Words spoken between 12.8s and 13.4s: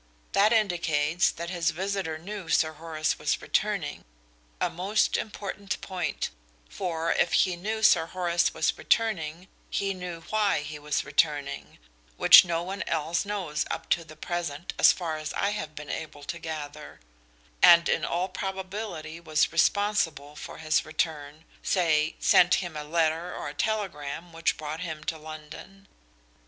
else